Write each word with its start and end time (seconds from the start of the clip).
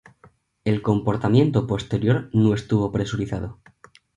El 0.63 0.81
compartimiento 0.81 1.67
posterior 1.67 2.27
no 2.33 2.55
está 2.55 2.75
presurizado. 2.91 3.59